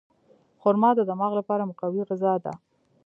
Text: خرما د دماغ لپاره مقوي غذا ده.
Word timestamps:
خرما 0.61 0.89
د 0.95 0.99
دماغ 1.09 1.31
لپاره 1.39 1.67
مقوي 1.69 2.01
غذا 2.09 2.33
ده. 2.43 2.53